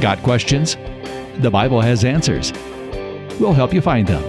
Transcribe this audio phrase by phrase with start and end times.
[0.00, 0.76] Got questions?
[1.42, 2.54] The Bible has answers.
[3.38, 4.22] We'll help you find them.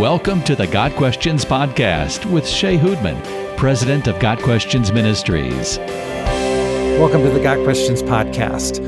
[0.00, 5.78] Welcome to the Got Questions Podcast with Shea Houdmann, President of Got Questions Ministries.
[6.98, 8.78] Welcome to the Got Questions Podcast.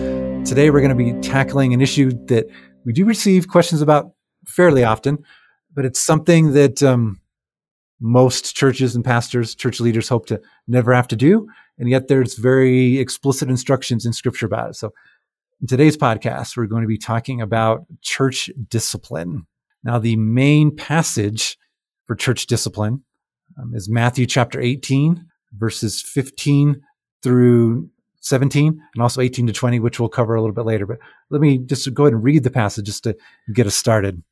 [0.45, 2.47] Today we're going to be tackling an issue that
[2.85, 4.11] we do receive questions about
[4.49, 5.23] fairly often,
[5.73, 7.21] but it's something that um,
[8.01, 11.47] most churches and pastors, church leaders hope to never have to do.
[11.79, 14.75] And yet there's very explicit instructions in scripture about it.
[14.75, 14.93] So
[15.61, 19.47] in today's podcast, we're going to be talking about church discipline.
[19.83, 21.57] Now, the main passage
[22.05, 23.05] for church discipline
[23.61, 25.25] um, is Matthew chapter 18,
[25.57, 26.83] verses 15
[27.23, 27.89] through
[28.21, 30.85] 17, and also 18 to 20, which we'll cover a little bit later.
[30.85, 30.99] But
[31.31, 33.17] let me just go ahead and read the passage just to
[33.53, 34.23] get us started.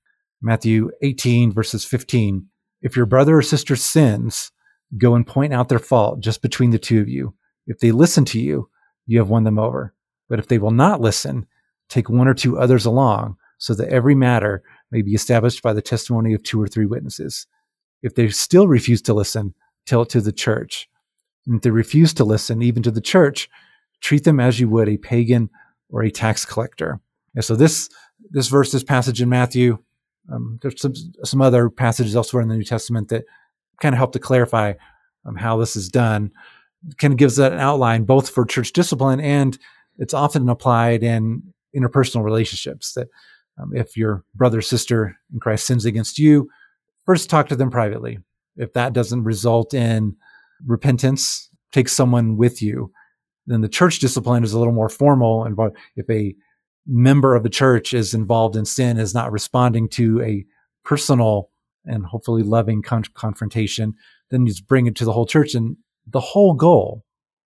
[0.42, 2.46] Matthew 18, verses 15.
[2.82, 4.52] If your brother or sister sins,
[4.98, 7.34] go and point out their fault just between the two of you.
[7.66, 8.68] If they listen to you,
[9.06, 9.93] you have won them over.
[10.28, 11.46] But if they will not listen,
[11.88, 15.82] take one or two others along, so that every matter may be established by the
[15.82, 17.46] testimony of two or three witnesses.
[18.02, 19.54] If they still refuse to listen,
[19.86, 20.88] tell it to the church.
[21.46, 23.48] And if they refuse to listen, even to the church,
[24.00, 25.50] treat them as you would a pagan
[25.90, 27.00] or a tax collector.
[27.34, 27.88] And so this
[28.30, 29.78] this verse, this passage in Matthew,
[30.32, 33.24] um, there's some some other passages elsewhere in the New Testament that
[33.80, 34.74] kind of help to clarify
[35.26, 36.30] um, how this is done.
[36.98, 39.58] Kind of gives that an outline both for church discipline and
[39.98, 41.42] it's often applied in
[41.76, 43.08] interpersonal relationships that
[43.60, 46.48] um, if your brother or sister in Christ sins against you,
[47.04, 48.18] first talk to them privately.
[48.56, 50.16] If that doesn't result in
[50.66, 52.92] repentance, take someone with you.
[53.46, 55.44] Then the church discipline is a little more formal.
[55.44, 55.56] And
[55.96, 56.34] if a
[56.86, 60.44] member of the church is involved in sin, is not responding to a
[60.84, 61.50] personal
[61.84, 63.94] and hopefully loving con- confrontation,
[64.30, 65.54] then you just bring it to the whole church.
[65.54, 67.04] And the whole goal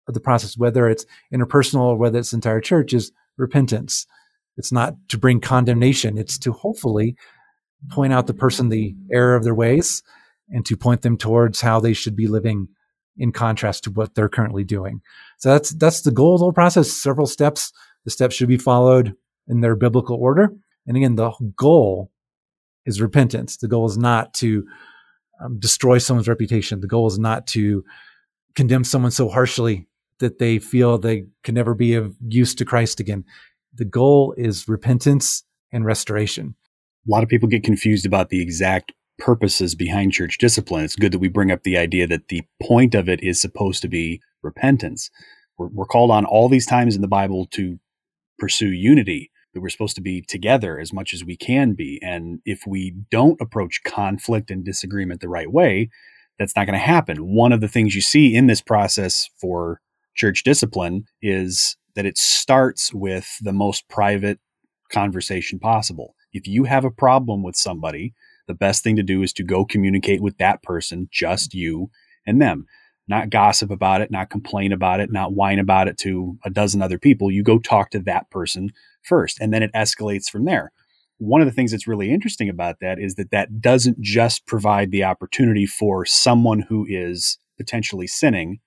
[0.07, 4.05] of the process, whether it's interpersonal or whether it's entire church, is repentance.
[4.57, 6.17] It's not to bring condemnation.
[6.17, 7.15] It's to hopefully
[7.89, 10.03] point out the person the error of their ways
[10.49, 12.67] and to point them towards how they should be living
[13.17, 15.01] in contrast to what they're currently doing.
[15.37, 16.91] So that's that's the goal of the whole process.
[16.91, 17.71] Several steps.
[18.05, 19.15] The steps should be followed
[19.47, 20.53] in their biblical order.
[20.85, 22.11] And again, the goal
[22.85, 23.57] is repentance.
[23.57, 24.65] The goal is not to
[25.41, 26.81] um, destroy someone's reputation.
[26.81, 27.83] The goal is not to
[28.55, 29.87] condemn someone so harshly
[30.23, 33.25] that they feel they can never be of use to Christ again.
[33.75, 36.55] The goal is repentance and restoration.
[37.07, 40.85] A lot of people get confused about the exact purposes behind church discipline.
[40.85, 43.81] It's good that we bring up the idea that the point of it is supposed
[43.81, 45.11] to be repentance.
[45.57, 47.77] We're, we're called on all these times in the Bible to
[48.39, 51.99] pursue unity, that we're supposed to be together as much as we can be.
[52.01, 55.89] And if we don't approach conflict and disagreement the right way,
[56.39, 57.17] that's not going to happen.
[57.17, 59.79] One of the things you see in this process for
[60.15, 64.39] church discipline is that it starts with the most private
[64.91, 66.15] conversation possible.
[66.33, 68.13] If you have a problem with somebody,
[68.47, 71.89] the best thing to do is to go communicate with that person, just you
[72.25, 72.65] and them.
[73.07, 76.81] Not gossip about it, not complain about it, not whine about it to a dozen
[76.81, 77.29] other people.
[77.29, 78.71] You go talk to that person
[79.03, 80.71] first, and then it escalates from there.
[81.17, 84.91] One of the things that's really interesting about that is that that doesn't just provide
[84.91, 88.59] the opportunity for someone who is potentially sinning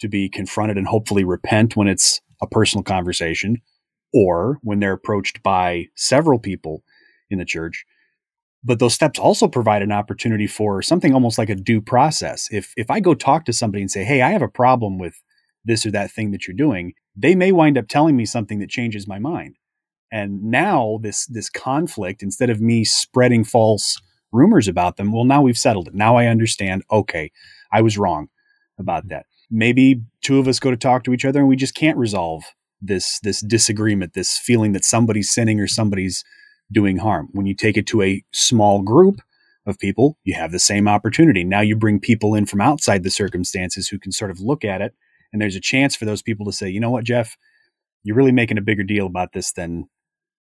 [0.00, 3.60] to be confronted and hopefully repent when it's a personal conversation
[4.12, 6.82] or when they're approached by several people
[7.30, 7.84] in the church.
[8.64, 12.48] But those steps also provide an opportunity for something almost like a due process.
[12.50, 15.22] If if I go talk to somebody and say, "Hey, I have a problem with
[15.64, 18.70] this or that thing that you're doing," they may wind up telling me something that
[18.70, 19.56] changes my mind.
[20.10, 24.00] And now this this conflict, instead of me spreading false
[24.32, 25.94] rumors about them, well, now we've settled it.
[25.94, 26.82] Now I understand.
[26.90, 27.30] Okay,
[27.70, 28.28] I was wrong
[28.78, 31.74] about that maybe two of us go to talk to each other and we just
[31.74, 32.44] can't resolve
[32.80, 36.24] this this disagreement this feeling that somebody's sinning or somebody's
[36.72, 37.28] doing harm.
[37.32, 39.20] When you take it to a small group
[39.66, 41.44] of people you have the same opportunity.
[41.44, 44.80] Now you bring people in from outside the circumstances who can sort of look at
[44.80, 44.94] it
[45.32, 47.36] and there's a chance for those people to say you know what jeff?
[48.02, 49.88] You're really making a bigger deal about this than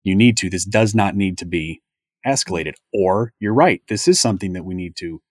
[0.04, 0.50] you need to.
[0.50, 1.82] This does not need to be
[2.26, 2.74] escalated.
[2.94, 3.82] Or you're right.
[3.88, 5.22] This is something that we need to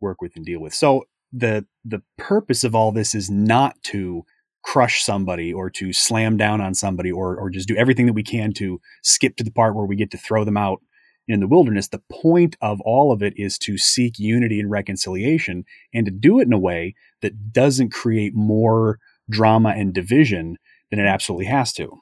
[0.00, 0.74] work with and deal with.
[0.74, 1.04] So
[1.34, 4.24] the the purpose of all this is not to
[4.62, 8.22] crush somebody or to slam down on somebody or or just do everything that we
[8.22, 10.80] can to skip to the part where we get to throw them out
[11.26, 11.88] in the wilderness.
[11.88, 16.38] The point of all of it is to seek unity and reconciliation and to do
[16.38, 18.98] it in a way that doesn't create more
[19.28, 20.58] drama and division
[20.90, 21.98] than it absolutely has to.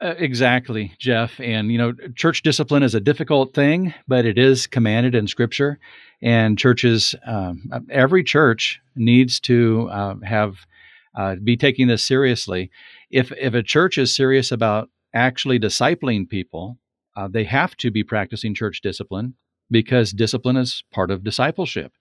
[0.00, 1.40] Uh, exactly, Jeff.
[1.40, 5.78] And, you know, church discipline is a difficult thing, but it is commanded in Scripture.
[6.20, 10.66] And churches, um, every church needs to uh, have
[11.14, 12.70] uh, be taking this seriously.
[13.10, 16.78] If if a church is serious about actually discipling people,
[17.16, 19.34] uh, they have to be practicing church discipline
[19.70, 21.92] because discipline is part of discipleship.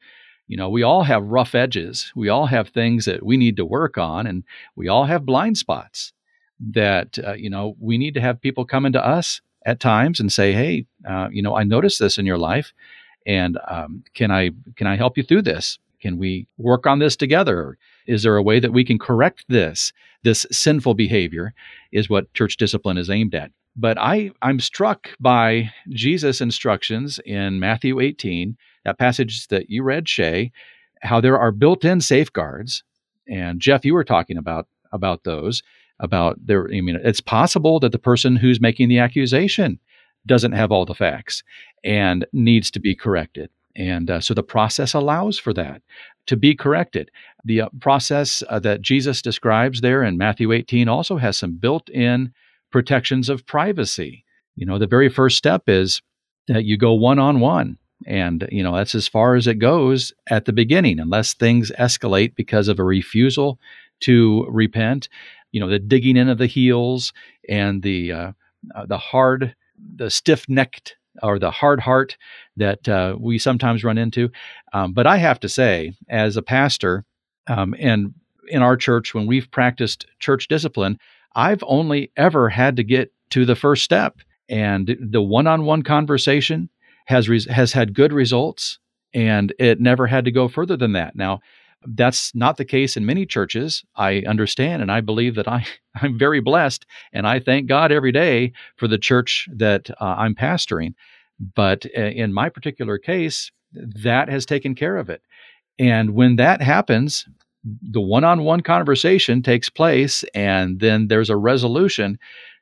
[0.47, 2.11] You know, we all have rough edges.
[2.15, 4.43] We all have things that we need to work on, and
[4.75, 6.11] we all have blind spots
[6.59, 10.31] that, uh, you know, we need to have people come into us at times and
[10.31, 12.73] say, "Hey, uh, you know, I noticed this in your life,
[13.25, 15.79] and um, can I can I help you through this?
[16.01, 17.77] Can we work on this together?
[18.07, 19.91] Is there a way that we can correct this?
[20.23, 21.53] This sinful behavior
[21.91, 23.51] is what church discipline is aimed at.
[23.75, 28.55] But I, I'm struck by Jesus' instructions in Matthew 18,
[28.85, 30.51] that passage that you read, Shea,
[31.01, 32.83] how there are built-in safeguards.
[33.27, 35.61] And Jeff, you were talking about about those,
[35.99, 36.67] about there.
[36.67, 39.79] I mean, it's possible that the person who's making the accusation
[40.25, 41.43] doesn't have all the facts
[41.83, 43.49] and needs to be corrected.
[43.75, 45.81] And uh, so the process allows for that
[46.27, 47.11] to be corrected.
[47.43, 51.89] The uh, process uh, that Jesus describes there in Matthew 18 also has some built
[51.89, 52.33] in
[52.71, 54.25] protections of privacy.
[54.55, 56.01] You know, the very first step is
[56.47, 57.77] that you go one on one.
[58.05, 62.35] And, you know, that's as far as it goes at the beginning, unless things escalate
[62.35, 63.59] because of a refusal
[64.01, 65.07] to repent.
[65.55, 67.13] You know, the digging in of the heels
[67.47, 68.31] and the, uh,
[68.75, 69.55] uh, the hard,
[69.95, 72.17] the stiff necked or the hard heart
[72.57, 74.29] that uh, we sometimes run into.
[74.73, 77.05] Um, but I have to say, as a pastor,
[77.47, 78.13] um, and
[78.49, 80.99] in our church, when we've practiced church discipline,
[81.35, 84.17] I've only ever had to get to the first step,
[84.49, 86.69] and the one-on-one conversation
[87.05, 88.79] has has had good results,
[89.13, 91.15] and it never had to go further than that.
[91.15, 91.39] Now,
[91.87, 93.83] that's not the case in many churches.
[93.95, 95.65] I understand and I believe that I,
[95.95, 100.35] I'm very blessed and I thank God every day for the church that uh, I'm
[100.35, 100.93] pastoring.
[101.55, 105.21] But uh, in my particular case, that has taken care of it.
[105.77, 107.27] And when that happens,
[107.81, 112.17] the one on one conversation takes place and then there's a resolution.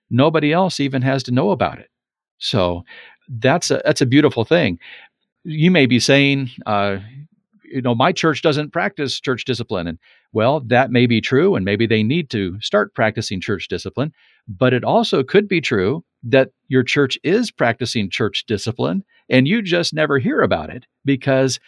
[0.09, 1.89] Nobody else even has to know about it.
[2.39, 2.83] So
[3.27, 4.79] that's a, that's a beautiful thing.
[5.43, 6.99] You may be saying, uh,
[7.73, 9.87] you know, my church doesn't practice church discipline.
[9.87, 9.99] And
[10.31, 14.13] well, that may be true, and maybe they need to start practicing church discipline.
[14.47, 19.61] But it also could be true that your church is practicing church discipline and you
[19.61, 21.59] just never hear about it because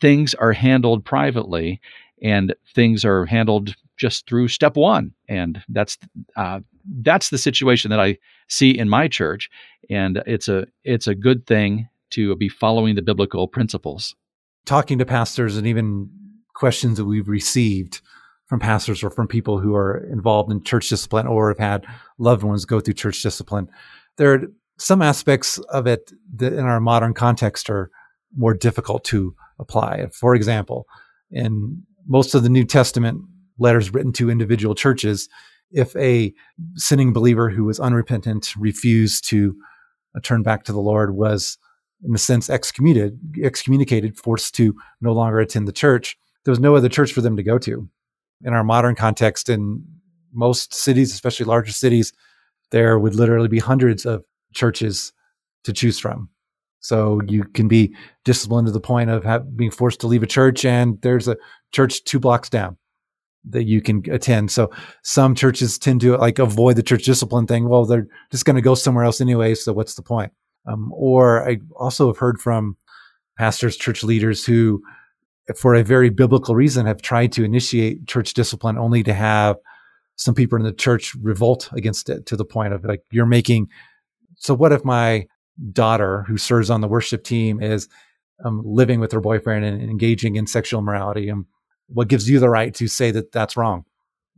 [0.00, 1.80] things are handled privately
[2.22, 5.12] and things are handled just through step one.
[5.28, 5.98] And that's
[6.36, 6.60] uh,
[7.02, 8.18] that's the situation that I
[8.48, 9.50] see in my church,
[9.88, 14.16] and it's a it's a good thing to be following the biblical principles
[14.66, 16.10] talking to pastors and even
[16.54, 18.00] questions that we've received
[18.46, 21.86] from pastors or from people who are involved in church discipline or have had
[22.18, 23.68] loved ones go through church discipline.
[24.16, 24.42] There are
[24.78, 27.90] some aspects of it that in our modern context are
[28.36, 30.06] more difficult to apply.
[30.12, 30.86] For example,
[31.30, 33.22] in most of the New Testament
[33.58, 35.28] letters written to individual churches,
[35.70, 36.34] if a
[36.74, 39.54] sinning believer who was unrepentant refused to
[40.22, 41.56] turn back to the Lord was
[42.04, 46.16] in a sense, excommunicated, excommunicated, forced to no longer attend the church.
[46.44, 47.88] There was no other church for them to go to.
[48.42, 49.84] In our modern context, in
[50.32, 52.12] most cities, especially larger cities,
[52.70, 54.24] there would literally be hundreds of
[54.54, 55.12] churches
[55.64, 56.30] to choose from.
[56.80, 57.94] So you can be
[58.24, 61.36] disciplined to the point of have, being forced to leave a church, and there's a
[61.72, 62.78] church two blocks down
[63.48, 64.50] that you can attend.
[64.50, 64.70] So
[65.02, 67.68] some churches tend to like avoid the church discipline thing.
[67.68, 69.54] Well, they're just going to go somewhere else anyway.
[69.54, 70.32] So what's the point?
[70.66, 72.76] Um, or I also have heard from
[73.38, 74.82] pastors, church leaders who,
[75.56, 79.56] for a very biblical reason, have tried to initiate church discipline only to have
[80.16, 83.68] some people in the church revolt against it to the point of like, you're making.
[84.36, 85.26] So, what if my
[85.72, 87.88] daughter, who serves on the worship team, is
[88.44, 91.28] um, living with her boyfriend and engaging in sexual immorality?
[91.30, 91.46] And
[91.88, 93.84] what gives you the right to say that that's wrong?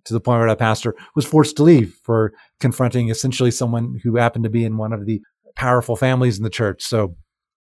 [0.07, 4.17] To the point where that pastor was forced to leave for confronting essentially someone who
[4.17, 5.21] happened to be in one of the
[5.57, 6.83] powerful families in the church.
[6.83, 7.17] So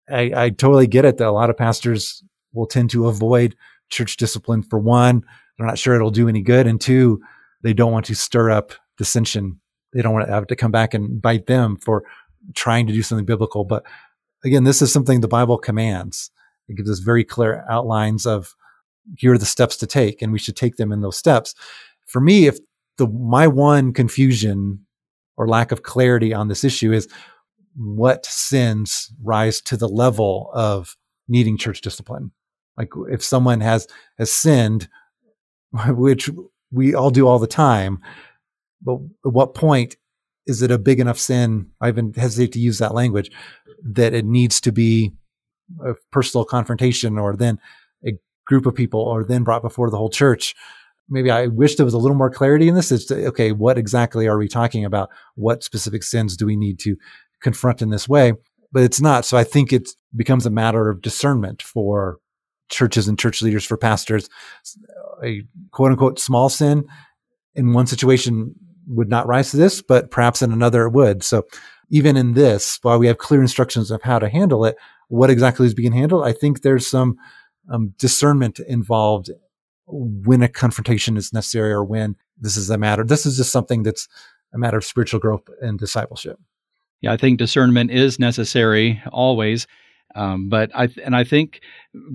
[0.09, 3.55] I, I totally get it that a lot of pastors will tend to avoid
[3.89, 5.23] church discipline for one,
[5.57, 6.65] they're not sure it'll do any good.
[6.65, 7.21] And two,
[7.61, 9.59] they don't want to stir up dissension.
[9.93, 12.03] They don't want to have to come back and bite them for
[12.55, 13.63] trying to do something biblical.
[13.63, 13.85] But
[14.43, 16.31] again, this is something the Bible commands.
[16.67, 18.55] It gives us very clear outlines of
[19.17, 21.53] here are the steps to take, and we should take them in those steps.
[22.07, 22.57] For me, if
[22.97, 24.85] the my one confusion
[25.37, 27.07] or lack of clarity on this issue is
[27.75, 30.95] what sins rise to the level of
[31.27, 32.31] needing church discipline.
[32.77, 33.87] Like if someone has
[34.17, 34.87] has sinned,
[35.87, 36.29] which
[36.71, 37.99] we all do all the time,
[38.81, 39.95] but at what point
[40.47, 41.69] is it a big enough sin?
[41.79, 43.31] I even hesitate to use that language
[43.83, 45.13] that it needs to be
[45.85, 47.59] a personal confrontation or then
[48.05, 48.11] a
[48.45, 50.55] group of people or then brought before the whole church.
[51.09, 52.91] maybe I wish there was a little more clarity in this.
[52.91, 55.09] Is to, okay, what exactly are we talking about?
[55.35, 56.95] What specific sins do we need to
[57.41, 58.33] confront in this way?
[58.71, 59.25] But it's not.
[59.25, 62.17] So I think it becomes a matter of discernment for
[62.69, 64.29] churches and church leaders, for pastors.
[65.23, 66.85] A quote unquote small sin
[67.53, 68.55] in one situation
[68.87, 71.23] would not rise to this, but perhaps in another it would.
[71.23, 71.45] So
[71.89, 74.77] even in this, while we have clear instructions of how to handle it,
[75.09, 77.17] what exactly is being handled, I think there's some
[77.69, 79.29] um, discernment involved
[79.85, 83.03] when a confrontation is necessary or when this is a matter.
[83.03, 84.07] This is just something that's
[84.53, 86.39] a matter of spiritual growth and discipleship.
[87.01, 89.67] Yeah, I think discernment is necessary always.
[90.13, 91.61] Um, but I and I think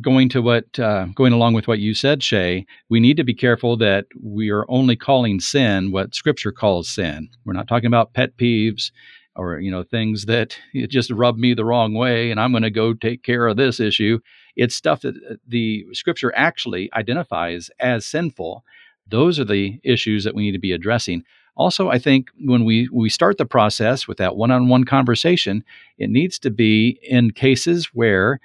[0.02, 3.34] going to what uh, going along with what you said, Shea, we need to be
[3.34, 7.28] careful that we are only calling sin what Scripture calls sin.
[7.44, 8.90] We're not talking about pet peeves
[9.34, 12.70] or you know things that just rub me the wrong way, and I'm going to
[12.70, 14.18] go take care of this issue.
[14.56, 18.62] It's stuff that uh, the Scripture actually identifies as sinful.
[19.08, 21.22] Those are the issues that we need to be addressing.
[21.56, 25.64] Also, I think when we, we start the process with that one on one conversation,
[25.98, 28.40] it needs to be in cases where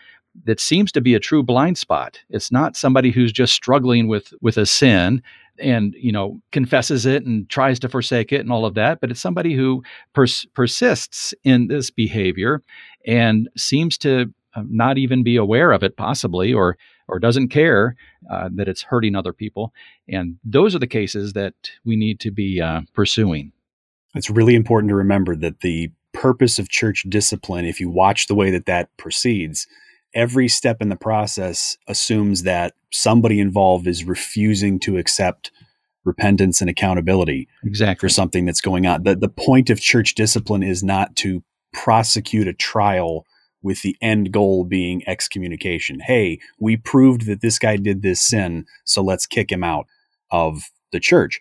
[0.45, 2.19] that seems to be a true blind spot.
[2.29, 5.21] It's not somebody who's just struggling with with a sin
[5.59, 9.11] and you know confesses it and tries to forsake it and all of that, but
[9.11, 12.61] it's somebody who pers- persists in this behavior
[13.05, 16.77] and seems to uh, not even be aware of it possibly or
[17.11, 17.95] or doesn't care
[18.31, 19.73] uh, that it's hurting other people.
[20.07, 21.53] And those are the cases that
[21.85, 23.51] we need to be uh, pursuing.
[24.15, 28.35] It's really important to remember that the purpose of church discipline if you watch the
[28.35, 29.67] way that that proceeds
[30.13, 35.51] every step in the process assumes that somebody involved is refusing to accept
[36.03, 38.05] repentance and accountability exactly.
[38.05, 39.03] for something that's going on.
[39.03, 43.25] The, the point of church discipline is not to prosecute a trial
[43.61, 45.99] with the end goal being excommunication.
[45.99, 49.87] Hey, we proved that this guy did this sin, so let's kick him out
[50.31, 51.39] of the church.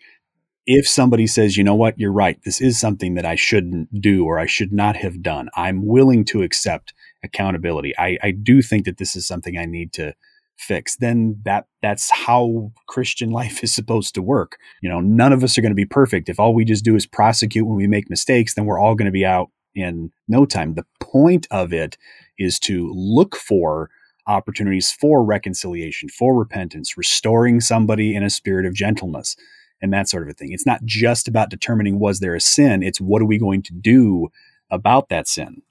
[0.65, 4.25] If somebody says, you know what, you're right, this is something that I shouldn't do
[4.25, 7.93] or I should not have done, I'm willing to accept accountability.
[7.97, 10.13] I, I do think that this is something I need to
[10.61, 15.43] fix then that that's how christian life is supposed to work you know none of
[15.43, 17.87] us are going to be perfect if all we just do is prosecute when we
[17.87, 20.75] make mistakes then we're all going to be out in no time.
[20.75, 21.97] The point of it
[22.37, 23.89] is to look for
[24.27, 29.35] opportunities for reconciliation, for repentance, restoring somebody in a spirit of gentleness,
[29.81, 30.51] and that sort of a thing.
[30.51, 33.73] It's not just about determining was there a sin, it's what are we going to
[33.73, 34.29] do
[34.69, 35.61] about that sin.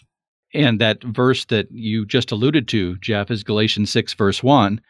[0.52, 4.80] And that verse that you just alluded to, Jeff, is Galatians 6, verse 1,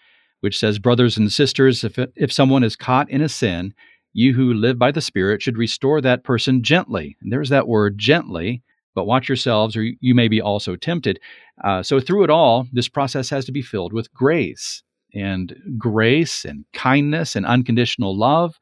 [0.40, 3.74] which says, Brothers and sisters, if, if someone is caught in a sin,
[4.12, 7.16] you who live by the Spirit should restore that person gently.
[7.20, 8.62] And there's that word gently
[8.94, 11.20] but watch yourselves or you may be also tempted.
[11.62, 14.82] Uh, so, through it all, this process has to be filled with grace.
[15.12, 18.58] And grace and kindness and unconditional love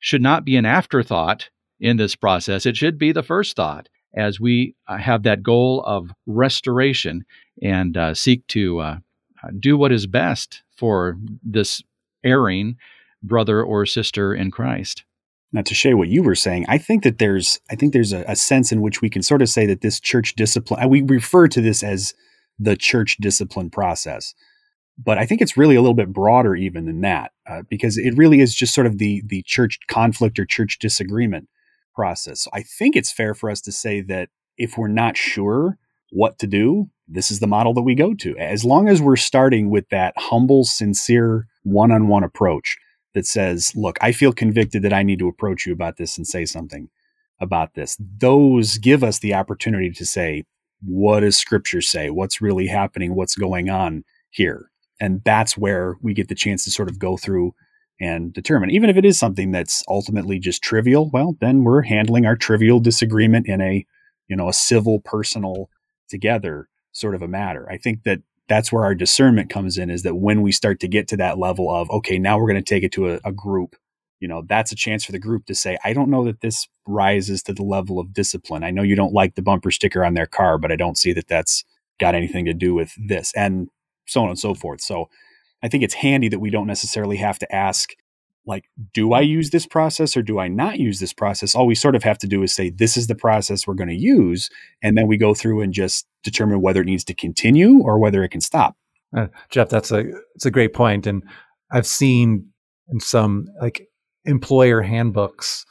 [0.00, 1.48] should not be an afterthought
[1.80, 2.66] in this process.
[2.66, 7.24] It should be the first thought as we uh, have that goal of restoration
[7.62, 8.96] and uh, seek to uh,
[9.58, 11.82] do what is best for this
[12.24, 12.76] erring
[13.22, 15.04] brother or sister in Christ.
[15.52, 18.24] Now, to share what you were saying, I think that there's, I think there's a,
[18.26, 21.46] a sense in which we can sort of say that this church discipline, we refer
[21.48, 22.14] to this as
[22.58, 24.34] the church discipline process,
[24.96, 28.16] but I think it's really a little bit broader even than that, uh, because it
[28.16, 31.48] really is just sort of the the church conflict or church disagreement
[31.94, 32.42] process.
[32.42, 35.78] So I think it's fair for us to say that if we're not sure
[36.10, 38.36] what to do, this is the model that we go to.
[38.38, 42.76] As long as we're starting with that humble, sincere, one-on-one approach
[43.14, 46.26] that says, look, I feel convicted that I need to approach you about this and
[46.26, 46.88] say something
[47.40, 47.96] about this.
[47.98, 50.44] Those give us the opportunity to say,
[50.84, 52.10] what does scripture say?
[52.10, 53.14] What's really happening?
[53.14, 54.70] What's going on here?
[55.00, 57.54] And that's where we get the chance to sort of go through
[58.00, 58.70] and determine.
[58.70, 62.80] Even if it is something that's ultimately just trivial, well, then we're handling our trivial
[62.80, 63.86] disagreement in a,
[64.28, 65.68] you know, a civil, personal,
[66.08, 67.68] together sort of a matter.
[67.70, 68.20] I think that
[68.52, 71.38] that's where our discernment comes in is that when we start to get to that
[71.38, 73.76] level of okay now we're going to take it to a, a, group
[74.20, 76.68] you know that's a chance for the group to say i don't know that this
[76.86, 78.64] rises to the level of discipline.
[78.64, 81.14] I know you don't like the bumper sticker on their car but i don't see
[81.14, 81.64] that that's
[81.98, 83.68] got anything to do with this and
[84.06, 84.82] so on and so forth.
[84.82, 85.08] So
[85.62, 87.94] i think it's handy that we don't necessarily have to ask
[88.46, 91.54] like, do I use this process or do I not use this process?
[91.54, 93.88] All we sort of have to do is say, this is the process we're going
[93.88, 94.50] to use.
[94.82, 98.22] And then we go through and just determine whether it needs to continue or whether
[98.24, 98.76] it can stop.
[99.16, 101.06] Uh, Jeff, that's a, it's a great point.
[101.06, 101.22] And
[101.70, 102.48] I've seen
[102.88, 103.88] in some like
[104.24, 105.64] employer handbooks,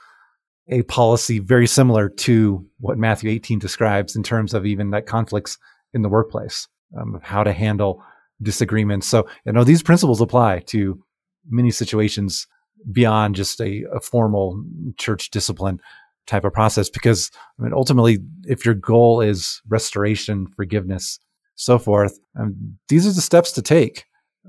[0.69, 5.57] a policy very similar to what Matthew 18 describes in terms of even that conflicts
[5.93, 8.01] in the workplace, um, of how to handle
[8.41, 9.07] disagreements.
[9.07, 11.03] So, you know, these principles apply to
[11.49, 12.47] many situations
[12.91, 14.63] beyond just a, a formal
[14.97, 15.79] church discipline
[16.27, 16.89] type of process.
[16.89, 21.19] Because I mean, ultimately, if your goal is restoration, forgiveness,
[21.55, 24.05] so forth, um, these are the steps to take.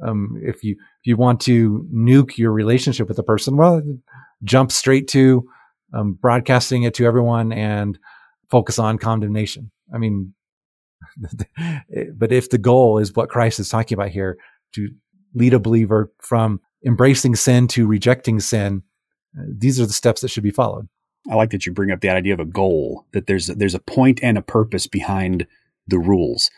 [0.06, 3.82] Um, if you if you want to nuke your relationship with a person, well,
[4.44, 5.44] jump straight to
[5.92, 7.98] um, broadcasting it to everyone and
[8.50, 9.70] focus on condemnation.
[9.94, 10.34] I mean,
[12.16, 14.38] but if the goal is what Christ is talking about here,
[14.74, 14.88] to
[15.34, 18.82] lead a believer from embracing sin to rejecting sin,
[19.38, 20.88] uh, these are the steps that should be followed.
[21.30, 23.80] I like that you bring up the idea of a goal, that there's there's a
[23.80, 25.46] point and a purpose behind
[25.86, 26.50] the rules.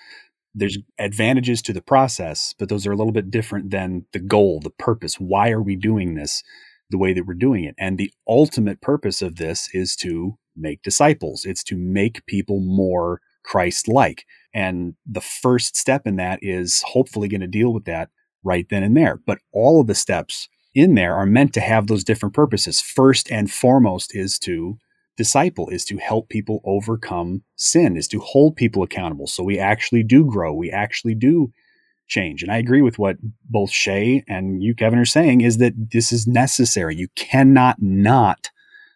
[0.54, 4.60] There's advantages to the process, but those are a little bit different than the goal,
[4.60, 5.16] the purpose.
[5.16, 6.42] Why are we doing this
[6.90, 7.74] the way that we're doing it?
[7.76, 11.44] And the ultimate purpose of this is to make disciples.
[11.44, 14.24] It's to make people more Christ like.
[14.54, 18.10] And the first step in that is hopefully going to deal with that
[18.44, 19.20] right then and there.
[19.26, 22.80] But all of the steps in there are meant to have those different purposes.
[22.80, 24.78] First and foremost is to
[25.16, 29.26] disciple, is to help people overcome sin, is to hold people accountable.
[29.26, 31.52] So we actually do grow, we actually do
[32.08, 32.42] change.
[32.42, 33.16] And I agree with what
[33.48, 36.96] both Shea and you, Kevin, are saying is that this is necessary.
[36.96, 38.50] You cannot not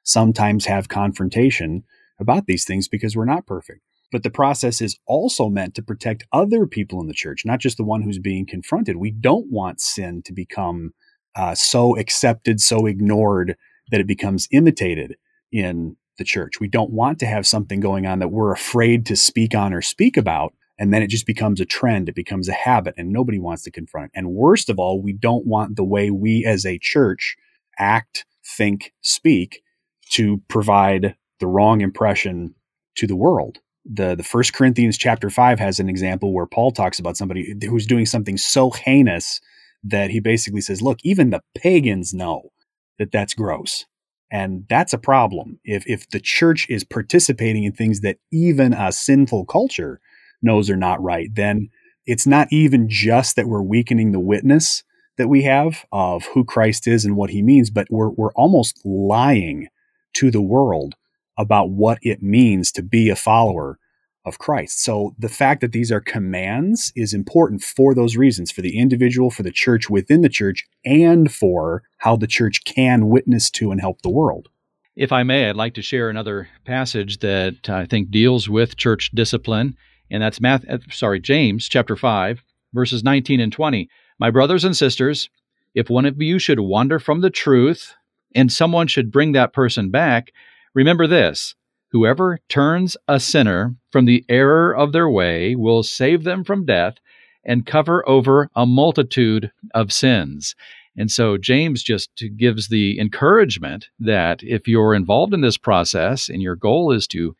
[0.04, 1.84] sometimes have confrontation
[2.20, 3.80] about these things because we're not perfect.
[4.10, 7.76] But the process is also meant to protect other people in the church, not just
[7.76, 8.96] the one who's being confronted.
[8.96, 10.92] We don't want sin to become
[11.36, 13.56] uh, so accepted, so ignored
[13.90, 15.16] that it becomes imitated
[15.52, 16.60] in the church.
[16.60, 19.82] We don't want to have something going on that we're afraid to speak on or
[19.82, 20.54] speak about.
[20.78, 23.70] And then it just becomes a trend, it becomes a habit, and nobody wants to
[23.70, 24.12] confront.
[24.14, 27.36] And worst of all, we don't want the way we as a church
[27.78, 28.24] act,
[28.56, 29.62] think, speak
[30.10, 32.54] to provide the wrong impression
[32.96, 33.58] to the world
[33.90, 37.86] the the first corinthians chapter 5 has an example where paul talks about somebody who's
[37.86, 39.40] doing something so heinous
[39.82, 42.50] that he basically says look even the pagans know
[42.98, 43.86] that that's gross.
[44.30, 45.58] And that's a problem.
[45.64, 50.00] If if the church is participating in things that even a sinful culture
[50.42, 51.68] knows are not right then
[52.06, 54.84] it's not even just that we're weakening the witness
[55.16, 58.80] that we have of who Christ is and what he means but we're we're almost
[58.84, 59.66] lying
[60.14, 60.94] to the world
[61.38, 63.78] about what it means to be a follower
[64.24, 64.82] of Christ.
[64.82, 69.30] So the fact that these are commands is important for those reasons for the individual,
[69.30, 73.80] for the church within the church, and for how the church can witness to and
[73.80, 74.48] help the world.
[74.94, 79.10] If I may, I'd like to share another passage that I think deals with church
[79.14, 79.76] discipline,
[80.10, 83.88] and that's Math, uh, sorry, James chapter 5, verses 19 and 20.
[84.18, 85.30] My brothers and sisters,
[85.74, 87.94] if one of you should wander from the truth
[88.34, 90.32] and someone should bring that person back,
[90.74, 91.54] Remember this
[91.90, 96.96] whoever turns a sinner from the error of their way will save them from death
[97.44, 100.54] and cover over a multitude of sins.
[100.96, 106.42] And so James just gives the encouragement that if you're involved in this process and
[106.42, 107.36] your goal is to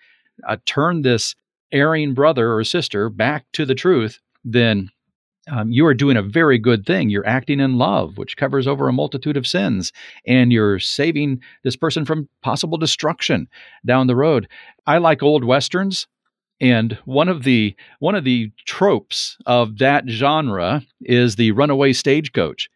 [0.47, 1.35] uh, turn this
[1.73, 4.91] erring brother or sister back to the truth, then
[5.51, 7.11] um, you are doing a very good thing.
[7.11, 9.93] You're acting in love, which covers over a multitude of sins,
[10.27, 13.49] and you're saving this person from possible destruction
[13.87, 14.49] down the road.
[14.87, 16.07] I like old westerns,
[16.61, 22.69] and one of the one of the tropes of that genre is the runaway stagecoach,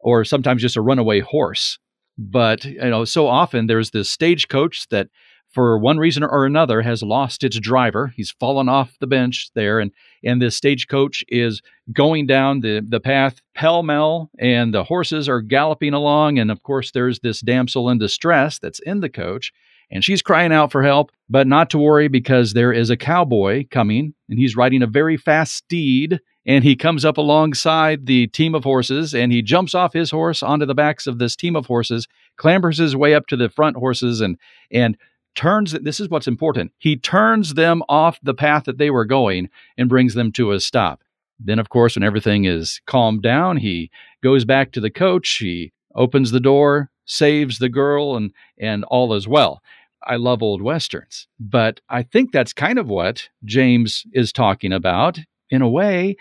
[0.00, 1.78] or sometimes just a runaway horse.
[2.18, 5.08] But you know, so often there's this stagecoach that
[5.50, 8.12] for one reason or another, has lost its driver.
[8.16, 13.00] He's fallen off the bench there, and and the stagecoach is going down the the
[13.00, 17.88] path pell mell, and the horses are galloping along, and of course there's this damsel
[17.90, 19.52] in distress that's in the coach,
[19.90, 23.66] and she's crying out for help, but not to worry because there is a cowboy
[23.70, 26.20] coming, and he's riding a very fast steed.
[26.46, 30.42] And he comes up alongside the team of horses and he jumps off his horse
[30.42, 32.08] onto the backs of this team of horses,
[32.38, 34.38] clambers his way up to the front horses, and
[34.72, 34.96] and
[35.34, 36.72] turns this is what's important.
[36.78, 40.60] He turns them off the path that they were going and brings them to a
[40.60, 41.02] stop.
[41.38, 43.90] Then of course when everything is calmed down he
[44.22, 49.14] goes back to the coach he opens the door saves the girl and and all
[49.14, 49.62] is well.
[50.06, 55.18] I love old westerns but i think that's kind of what james is talking about.
[55.50, 56.16] In a way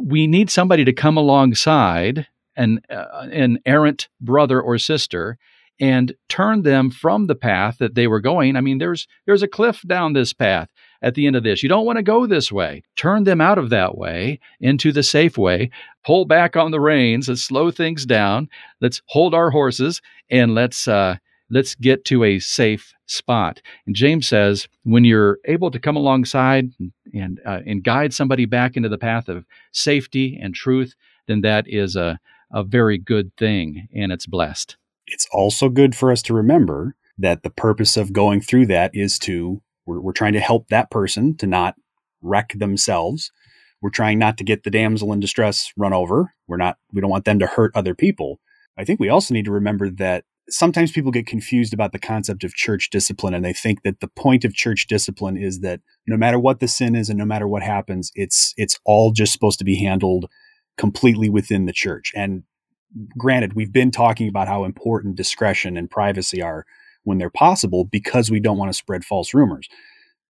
[0.00, 5.38] we need somebody to come alongside an uh, an errant brother or sister
[5.80, 8.56] and turn them from the path that they were going.
[8.56, 10.68] I mean, there's there's a cliff down this path
[11.02, 11.62] at the end of this.
[11.62, 12.82] You don't want to go this way.
[12.96, 15.70] Turn them out of that way into the safe way.
[16.04, 17.28] Pull back on the reins.
[17.28, 18.48] Let's slow things down.
[18.80, 21.16] Let's hold our horses and let's uh,
[21.50, 23.62] let's get to a safe spot.
[23.86, 26.70] And James says, when you're able to come alongside
[27.14, 30.94] and uh, and guide somebody back into the path of safety and truth,
[31.26, 32.18] then that is a
[32.50, 34.76] a very good thing, and it's blessed.
[35.10, 39.18] It's also good for us to remember that the purpose of going through that is
[39.20, 41.74] to, we're, we're trying to help that person to not
[42.22, 43.32] wreck themselves.
[43.80, 46.34] We're trying not to get the damsel in distress run over.
[46.46, 48.40] We're not, we don't want them to hurt other people.
[48.76, 52.44] I think we also need to remember that sometimes people get confused about the concept
[52.44, 56.16] of church discipline and they think that the point of church discipline is that no
[56.16, 59.58] matter what the sin is and no matter what happens it's it's all just supposed
[59.58, 60.26] to be handled
[60.78, 62.44] completely within the church and
[63.16, 66.64] granted we've been talking about how important discretion and privacy are
[67.04, 69.68] when they're possible because we don't want to spread false rumors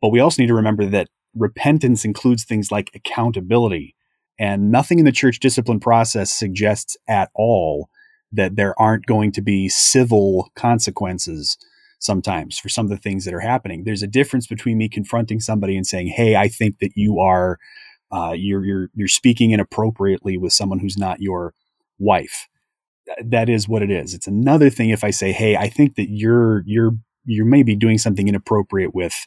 [0.01, 3.95] but we also need to remember that repentance includes things like accountability
[4.39, 7.89] and nothing in the church discipline process suggests at all
[8.33, 11.57] that there aren't going to be civil consequences
[11.99, 13.85] sometimes for some of the things that are happening.
[13.85, 17.59] There's a difference between me confronting somebody and saying, "Hey, I think that you are
[18.11, 21.55] uh, you're you're you're speaking inappropriately with someone who's not your
[21.99, 22.49] wife."
[23.25, 24.15] That is what it is.
[24.15, 26.93] It's another thing if I say, "Hey, I think that you're you're
[27.25, 29.27] you may be doing something inappropriate with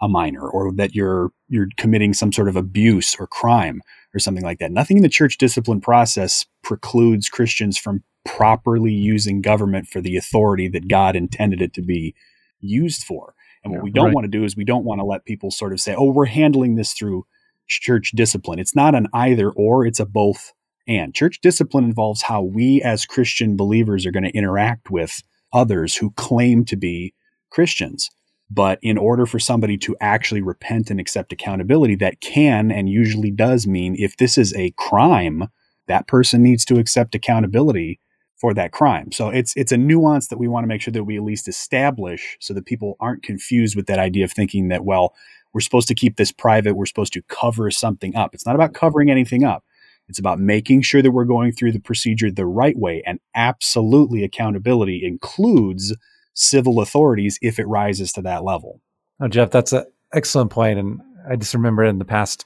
[0.00, 3.80] a minor or that you're you're committing some sort of abuse or crime
[4.14, 4.72] or something like that.
[4.72, 10.68] Nothing in the church discipline process precludes Christians from properly using government for the authority
[10.68, 12.14] that God intended it to be
[12.60, 13.34] used for.
[13.64, 14.14] And what yeah, we don't right.
[14.14, 16.26] want to do is we don't want to let people sort of say, oh, we're
[16.26, 17.26] handling this through
[17.68, 18.58] church discipline.
[18.58, 20.52] It's not an either or, it's a both
[20.86, 21.14] and.
[21.14, 26.10] Church discipline involves how we as Christian believers are going to interact with others who
[26.12, 27.14] claim to be
[27.50, 28.10] Christians.
[28.50, 33.30] But in order for somebody to actually repent and accept accountability, that can and usually
[33.30, 35.48] does mean if this is a crime,
[35.86, 37.98] that person needs to accept accountability
[38.36, 39.12] for that crime.
[39.12, 41.48] So it's it's a nuance that we want to make sure that we at least
[41.48, 45.14] establish so that people aren't confused with that idea of thinking that well,
[45.54, 48.34] we're supposed to keep this private, we're supposed to cover something up.
[48.34, 49.64] It's not about covering anything up.
[50.12, 54.22] It's about making sure that we're going through the procedure the right way and absolutely
[54.24, 55.96] accountability includes
[56.34, 58.82] civil authorities if it rises to that level.
[59.22, 62.44] Oh, Jeff, that's an excellent point and I just remember in the past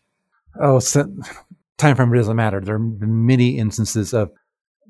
[0.60, 0.78] oh
[1.76, 2.60] time frame doesn't matter.
[2.60, 4.30] There are many instances of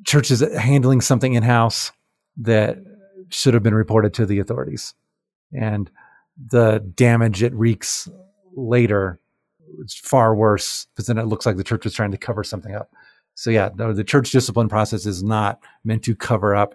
[0.05, 1.93] churches handling something in house
[2.37, 2.77] that
[3.31, 4.93] should have been reported to the authorities.
[5.59, 5.91] And
[6.51, 8.07] the damage it wreaks
[8.55, 9.19] later
[9.85, 12.75] is far worse because then it looks like the church was trying to cover something
[12.75, 12.91] up.
[13.35, 16.75] So, yeah, the, the church discipline process is not meant to cover up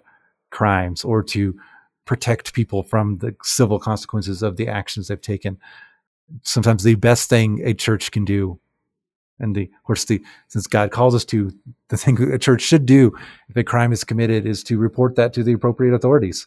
[0.50, 1.58] crimes or to
[2.04, 5.58] protect people from the civil consequences of the actions they've taken.
[6.42, 8.60] Sometimes the best thing a church can do
[9.42, 11.52] and the, of course, the since God calls us to,
[11.88, 13.12] the thing a church should do
[13.48, 16.46] if a crime is committed is to report that to the appropriate authorities,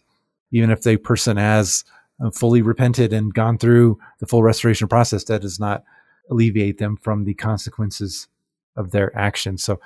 [0.51, 1.83] even if the person has
[2.23, 5.25] uh, fully repented and gone through the full restoration process.
[5.25, 5.83] That is not
[6.29, 8.27] alleviate them from the consequences
[8.75, 9.63] of their actions.
[9.63, 9.79] So,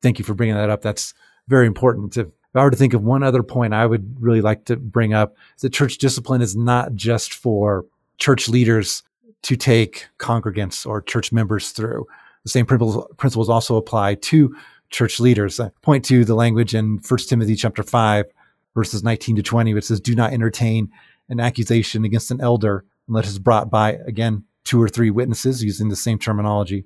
[0.00, 0.82] thank you for bringing that up.
[0.82, 1.14] That's
[1.48, 2.16] very important.
[2.16, 5.14] If, I were to think of one other point, I would really like to bring
[5.14, 7.86] up that church discipline is not just for
[8.18, 9.02] church leaders
[9.42, 12.06] to take congregants or church members through.
[12.44, 14.54] The same principles, principles also apply to
[14.90, 15.58] church leaders.
[15.58, 18.26] I point to the language in 1 Timothy chapter 5,
[18.74, 20.90] verses 19 to 20, which says, Do not entertain
[21.28, 25.90] an accusation against an elder unless it's brought by, again, two or three witnesses using
[25.90, 26.82] the same terminology.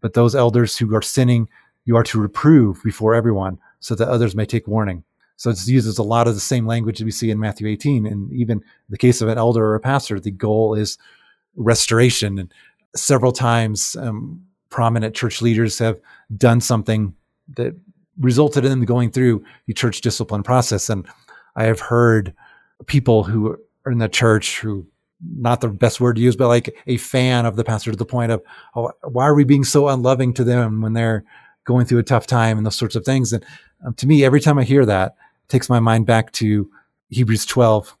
[0.00, 1.46] But those elders who are sinning,
[1.84, 5.04] you are to reprove before everyone so that others may take warning.
[5.36, 8.06] So it uses a lot of the same language that we see in Matthew 18.
[8.06, 10.98] And even in the case of an elder or a pastor, the goal is
[11.54, 12.40] restoration.
[12.40, 12.52] And
[12.96, 16.00] several times, um, prominent church leaders have
[16.36, 17.14] done something
[17.54, 17.76] that
[18.18, 20.90] resulted in them going through the church discipline process.
[20.90, 21.06] And
[21.54, 22.34] I have heard
[22.86, 23.56] people who
[23.86, 24.88] are in the church who
[25.36, 28.04] not the best word to use, but like a fan of the pastor to the
[28.04, 28.42] point of,
[28.74, 31.24] oh, why are we being so unloving to them when they're
[31.64, 33.32] going through a tough time and those sorts of things?
[33.32, 33.44] And
[33.86, 36.70] um, to me, every time I hear that, it takes my mind back to
[37.10, 37.96] Hebrews 12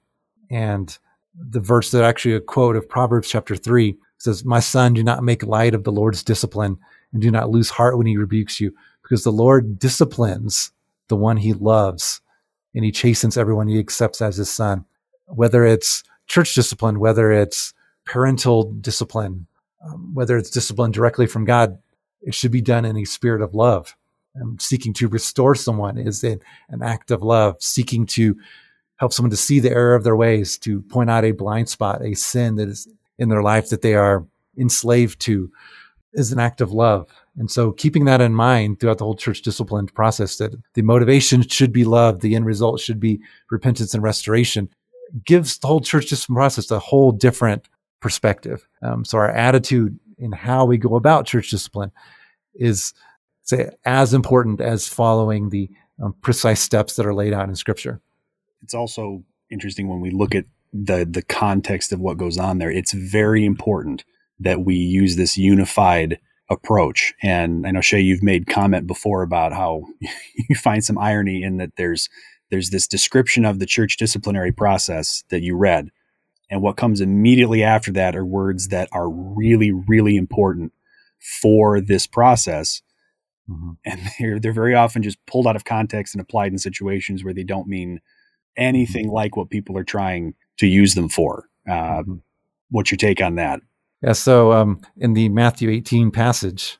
[0.50, 0.98] and
[1.34, 5.24] the verse that actually a quote of Proverbs chapter 3 says, My son, do not
[5.24, 6.78] make light of the Lord's discipline
[7.12, 10.72] and do not lose heart when he rebukes you, because the Lord disciplines
[11.08, 12.20] the one he loves
[12.74, 14.84] and he chastens everyone he accepts as his son.
[15.26, 19.46] Whether it's church discipline, whether it's parental discipline,
[19.84, 21.78] um, whether it's discipline directly from God,
[22.22, 23.96] it should be done in a spirit of love.
[24.34, 27.56] And seeking to restore someone is an, an act of love.
[27.60, 28.36] Seeking to
[28.96, 32.02] help someone to see the error of their ways, to point out a blind spot,
[32.02, 34.24] a sin that is in their life that they are
[34.56, 35.50] enslaved to
[36.14, 37.08] is an act of love.
[37.38, 41.42] And so keeping that in mind throughout the whole church discipline process that the motivation
[41.42, 44.68] should be love, the end result should be repentance and restoration
[45.24, 47.68] gives the whole church discipline process a whole different
[48.00, 48.66] perspective.
[48.82, 51.92] Um, so our attitude in how we go about church discipline
[52.54, 52.92] is
[53.42, 55.68] say as important as following the
[56.02, 58.00] um, precise steps that are laid out in scripture.
[58.62, 62.70] it's also interesting when we look at the the context of what goes on there.
[62.70, 64.04] It's very important
[64.40, 66.18] that we use this unified
[66.50, 67.14] approach.
[67.22, 69.84] And I know Shea, you've made comment before about how
[70.48, 72.08] you find some irony in that there's
[72.52, 75.88] there's this description of the church disciplinary process that you read,
[76.50, 80.72] and what comes immediately after that are words that are really, really important
[81.18, 82.82] for this process.
[83.48, 83.70] Mm-hmm.
[83.86, 87.32] And they're they're very often just pulled out of context and applied in situations where
[87.32, 88.00] they don't mean
[88.54, 89.14] anything mm-hmm.
[89.14, 91.48] like what people are trying to use them for.
[91.66, 92.14] Uh, mm-hmm.
[92.70, 93.60] What's your take on that?
[94.02, 96.78] Yeah, so um, in the Matthew 18 passage,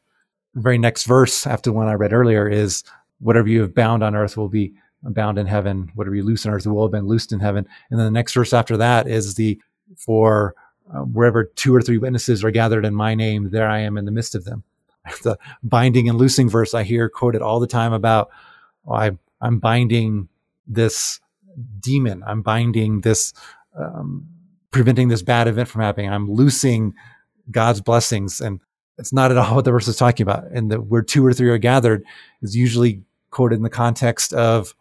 [0.52, 2.84] the very next verse after the one I read earlier is
[3.20, 6.52] whatever you have bound on earth will be bound in heaven, whatever you loose on
[6.52, 7.66] earth will have been loosed in heaven.
[7.90, 9.60] And then the next verse after that is the
[9.96, 10.54] for
[10.92, 14.04] uh, wherever two or three witnesses are gathered in my name, there I am in
[14.04, 14.64] the midst of them.
[15.22, 18.30] the binding and loosing verse I hear quoted all the time about
[18.86, 19.10] oh, I,
[19.40, 20.28] I'm binding
[20.66, 21.20] this
[21.80, 23.32] demon, I'm binding this
[23.76, 24.28] um,
[24.70, 26.10] preventing this bad event from happening.
[26.10, 26.94] I'm loosing
[27.50, 28.40] God's blessings.
[28.40, 28.60] And
[28.98, 30.50] it's not at all what the verse is talking about.
[30.52, 32.04] And the where two or three are gathered
[32.40, 34.74] is usually quoted in the context of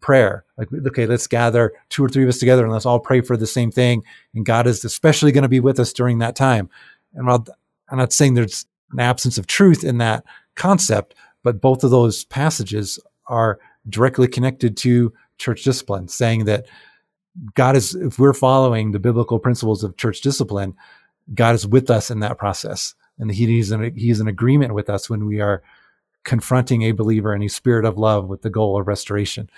[0.00, 0.44] prayer.
[0.56, 3.36] Like, okay, let's gather two or three of us together and let's all pray for
[3.36, 4.02] the same thing.
[4.34, 6.70] And God is especially going to be with us during that time.
[7.14, 7.46] And while
[7.88, 10.24] I'm not saying there's an absence of truth in that
[10.54, 16.66] concept, but both of those passages are directly connected to church discipline, saying that
[17.54, 20.74] God is, if we're following the biblical principles of church discipline,
[21.34, 22.94] God is with us in that process.
[23.18, 25.62] And he is in, he is in agreement with us when we are
[26.24, 29.50] confronting a believer in a spirit of love with the goal of restoration.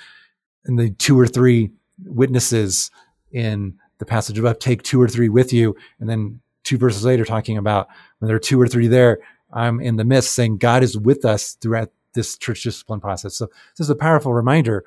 [0.67, 1.71] And the two or three
[2.05, 2.91] witnesses
[3.33, 5.77] in the passage above take two or three with you.
[6.01, 9.19] And then two verses later, talking about when there are two or three there,
[9.53, 13.37] I'm in the midst saying God is with us throughout this church discipline process.
[13.37, 13.47] So
[13.77, 14.85] this is a powerful reminder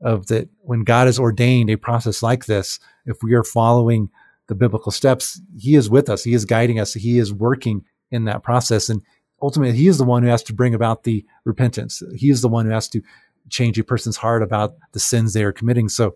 [0.00, 4.08] of that when God has ordained a process like this, if we are following
[4.46, 6.24] the biblical steps, He is with us.
[6.24, 6.94] He is guiding us.
[6.94, 8.88] He is working in that process.
[8.88, 9.02] And
[9.42, 12.02] ultimately, He is the one who has to bring about the repentance.
[12.16, 13.02] He is the one who has to
[13.48, 15.88] change a person's heart about the sins they are committing.
[15.88, 16.14] So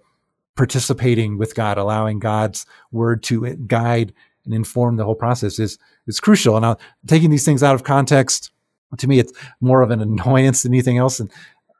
[0.56, 4.12] participating with God, allowing God's word to guide
[4.44, 6.56] and inform the whole process is, is crucial.
[6.56, 8.50] And now taking these things out of context,
[8.98, 11.18] to me, it's more of an annoyance than anything else.
[11.18, 11.30] And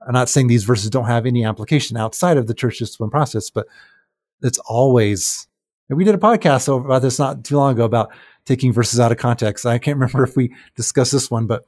[0.07, 3.51] I'm not saying these verses don't have any application outside of the church discipline process,
[3.51, 3.67] but
[4.43, 5.47] it's always,
[5.89, 8.13] and we did a podcast about this not too long ago about
[8.45, 9.65] taking verses out of context.
[9.65, 11.65] I can't remember if we discussed this one, but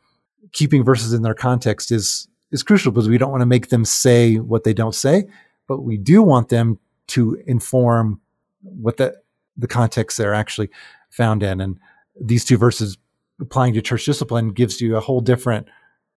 [0.53, 3.85] keeping verses in their context is, is crucial because we don't want to make them
[3.85, 5.25] say what they don't say,
[5.69, 8.21] but we do want them to inform
[8.63, 9.15] what the,
[9.57, 10.71] the context they're actually
[11.11, 11.61] found in.
[11.61, 11.79] And
[12.21, 12.97] these two verses
[13.41, 15.69] applying to church discipline gives you a whole different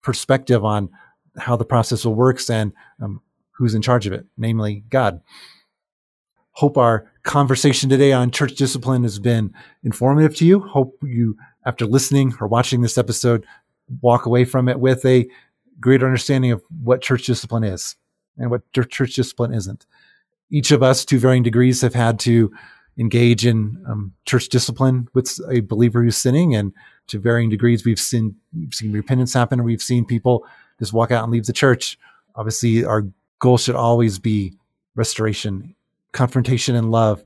[0.04, 0.90] perspective on
[1.38, 2.72] how the process works and
[3.02, 3.20] um,
[3.52, 5.20] who's in charge of it, namely God.
[6.52, 10.60] Hope our conversation today on church discipline has been informative to you.
[10.60, 13.46] Hope you, after listening or watching this episode,
[14.02, 15.28] walk away from it with a
[15.80, 17.96] greater understanding of what church discipline is
[18.38, 19.86] and what church discipline isn't.
[20.50, 22.52] Each of us, to varying degrees, have had to
[22.98, 26.74] engage in um, church discipline with a believer who's sinning, and
[27.08, 30.46] to varying degrees, we've seen, we've seen repentance happen, and we've seen people
[30.80, 31.98] just walk out and leave the church.
[32.36, 33.04] Obviously, our
[33.40, 34.54] goal should always be
[34.96, 35.76] restoration,
[36.12, 37.24] confrontation and love,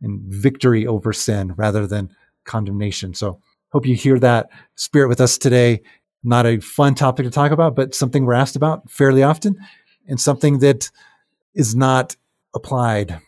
[0.00, 2.10] and victory over sin rather than
[2.44, 3.14] condemnation.
[3.14, 5.82] So, hope you hear that spirit with us today.
[6.24, 9.58] Not a fun topic to talk about, but something we're asked about fairly often
[10.08, 10.90] and something that
[11.54, 12.16] is not
[12.54, 13.20] applied